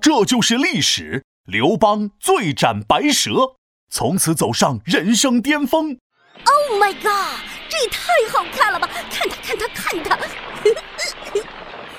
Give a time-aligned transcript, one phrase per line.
[0.00, 1.24] 这就是历史。
[1.44, 3.32] 刘邦醉斩白蛇，
[3.90, 5.98] 从此走上人生巅峰。
[6.44, 7.40] Oh my god！
[7.68, 8.88] 这也太好看了吧！
[9.10, 10.18] 看他，看他，看他！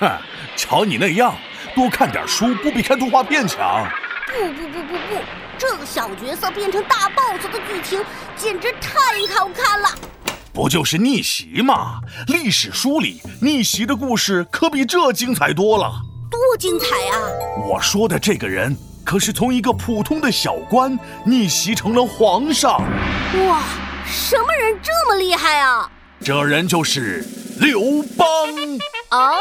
[0.00, 0.22] 哼，
[0.56, 1.34] 瞧你那样，
[1.74, 3.86] 多看点书不比看动画片强？
[4.26, 5.22] 不不不不不，
[5.58, 8.02] 这个小角色变成大 boss 的剧情
[8.36, 8.98] 简直太
[9.36, 9.88] 好看了！
[10.52, 12.00] 不就是逆袭吗？
[12.28, 16.00] 历史书里逆袭的故事可比这精彩多了。
[16.38, 17.18] 多精彩啊！
[17.68, 18.76] 我说的这个人。
[19.04, 22.80] 可是从一个普通的小官逆袭成了皇上，
[23.46, 23.62] 哇！
[24.06, 25.90] 什么人这么厉害啊？
[26.22, 27.22] 这人就是
[27.60, 28.26] 刘邦
[29.10, 29.36] 哦，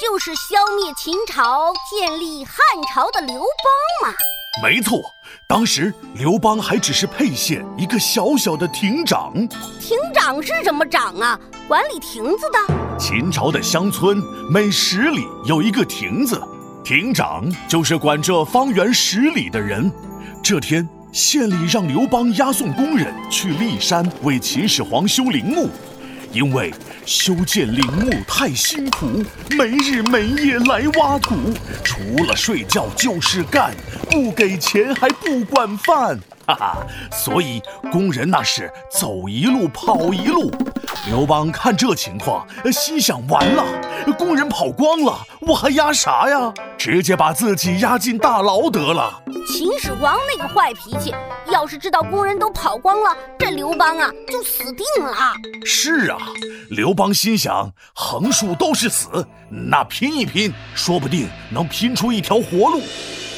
[0.00, 2.54] 就是消灭秦朝、建立汉
[2.90, 4.14] 朝的刘邦嘛。
[4.62, 4.98] 没错，
[5.46, 9.34] 当时刘邦还只是沛县一个小小的亭长。
[9.78, 11.38] 亭长是什么长啊？
[11.70, 12.98] 管理亭子的。
[12.98, 14.20] 秦朝的乡村
[14.50, 16.36] 每十里有一个亭子。
[16.82, 19.88] 亭长就是管这方圆十里的人。
[20.42, 25.68] 这天，县里让刘邦押送工人去骊山为秦始皇修陵墓，
[26.32, 26.74] 因为
[27.06, 29.06] 修建陵墓太辛苦，
[29.56, 31.36] 没日没夜来挖土，
[31.84, 33.72] 除了睡觉就是干，
[34.10, 36.18] 不给钱还不管饭。
[36.48, 37.62] 哈哈，所以
[37.92, 40.50] 工人那是走一路跑一路。
[41.06, 43.64] 刘邦看这情况，心想：完了，
[44.18, 46.52] 工人跑光了，我还压啥呀？
[46.76, 49.22] 直接把自己押进大牢得了。
[49.48, 51.14] 秦始皇那个坏脾气，
[51.50, 55.32] 要是知道工人都跑光了，这刘邦啊就死定了。
[55.64, 56.18] 是啊，
[56.68, 62.82] 刘邦心想：横竖都是死，那拼一拼，说不定能拼出一条活路。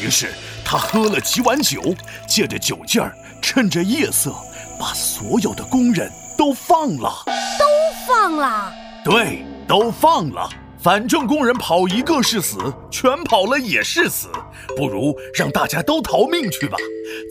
[0.00, 0.32] 于是。
[0.62, 1.96] 他喝了几碗酒，
[2.28, 4.32] 借着酒劲儿，趁着夜色，
[4.78, 6.08] 把所有的工人
[6.40, 7.22] 都放了。
[7.58, 7.66] 都
[8.08, 8.72] 放了？
[9.04, 10.48] 对，都放了。
[10.82, 12.56] 反正工人跑一个是死，
[12.90, 14.28] 全跑了也是死，
[14.74, 16.78] 不如让大家都逃命去吧。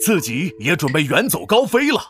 [0.00, 2.00] 自己也准备远走高飞了。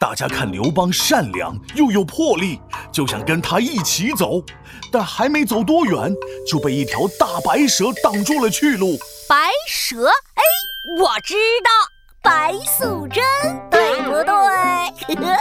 [0.00, 2.58] 大家看刘邦善良又有魄力，
[2.90, 4.42] 就想跟他一起走。
[4.90, 6.12] 但还没走多远，
[6.44, 8.98] 就被一条大白蛇挡住了去路。
[9.28, 10.08] 白蛇？
[10.08, 10.42] 哎，
[10.98, 11.70] 我知道，
[12.20, 13.22] 白素贞，
[13.70, 13.71] 对
[14.02, 15.32] 不对？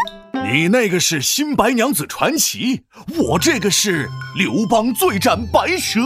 [0.54, 2.78] 你那个是《新白娘子传奇》，
[3.24, 6.02] 我这个是刘邦醉斩白蛇，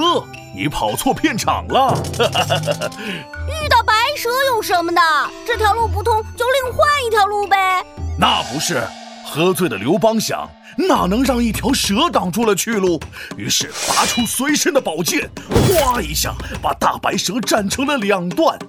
[0.55, 1.95] 你跑错片场了。
[2.17, 5.01] 遇到白蛇有什么的？
[5.45, 7.83] 这条路不通，就另换一条路呗。
[8.19, 8.83] 那不是，
[9.25, 10.47] 喝醉的刘邦想。
[10.77, 12.99] 哪能让一条蛇挡住了去路？
[13.37, 18.59] 于是拔出随身的宝剑，哗一下把大白蛇斩成了两段，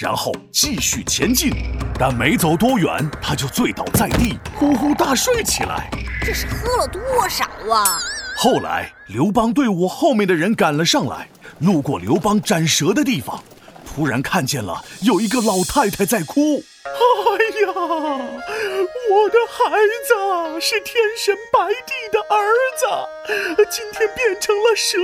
[0.00, 1.52] 然后继续前进。
[1.98, 2.88] 但没走多远，
[3.20, 5.90] 他就醉倒在地，呼呼大睡起来。
[6.24, 8.00] 这是喝了多少啊？
[8.34, 11.28] 后来刘邦队伍后面的人赶了上来，
[11.58, 13.44] 路过刘邦斩蛇的地方，
[13.86, 16.64] 突然看见了有一个老太太在哭。
[16.82, 19.76] 哎呀，我的孩
[20.08, 22.40] 子是天神白帝的儿
[22.78, 24.96] 子，今天变成了蛇，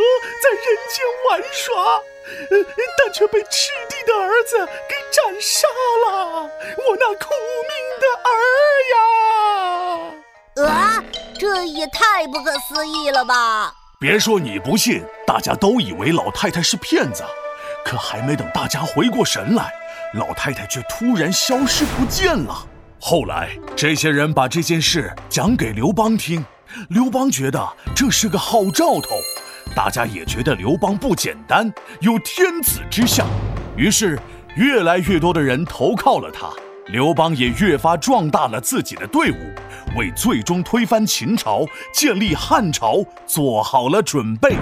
[0.43, 2.01] 在人间玩耍，
[2.99, 5.67] 但却被赤帝的儿子给斩杀
[6.07, 6.43] 了。
[6.43, 7.31] 我那苦
[7.69, 8.31] 命的儿
[10.65, 10.69] 呀！
[10.69, 11.05] 啊，
[11.39, 13.73] 这也太不可思议了吧！
[13.99, 17.25] 别说你不信，大家都以为老太太是骗子，
[17.85, 19.73] 可还没等大家回过神来。
[20.15, 22.67] 老太太却突然消失不见了。
[23.01, 26.45] 后来，这些人把这件事讲给刘邦听，
[26.89, 29.17] 刘邦觉得这是个好兆头，
[29.75, 33.27] 大家也觉得刘邦不简单，有天子之相，
[33.77, 34.19] 于是
[34.57, 36.51] 越来越多的人投靠了他。
[36.87, 39.37] 刘邦也越发壮大了自己的队伍，
[39.99, 44.57] 为最终推翻秦朝、建立汉朝做好了准备。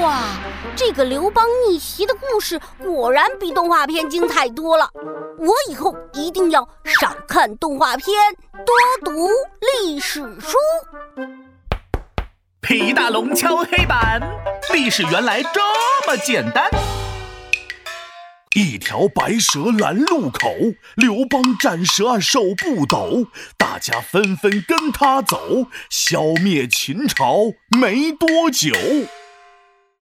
[0.00, 0.36] 哇，
[0.74, 4.90] 这个刘邦逆袭的故事果然比动画片精彩多了。
[5.38, 8.12] 我以后一定要少看动画片，
[8.66, 8.74] 多
[9.04, 9.28] 读
[9.84, 10.58] 历史书。
[12.62, 14.20] 皮大龙敲黑板，
[14.72, 15.60] 历史原来这
[16.06, 16.68] 么简单。
[18.54, 20.50] 一条白蛇拦路口，
[20.94, 23.26] 刘邦斩蛇手不抖，
[23.56, 28.70] 大家纷纷跟他走，消灭秦朝没多久。